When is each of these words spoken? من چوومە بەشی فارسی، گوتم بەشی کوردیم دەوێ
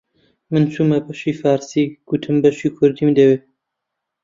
من 0.51 0.63
چوومە 0.73 0.99
بەشی 1.05 1.33
فارسی، 1.41 1.83
گوتم 2.07 2.35
بەشی 2.43 2.69
کوردیم 2.77 3.09
دەوێ 3.17 3.37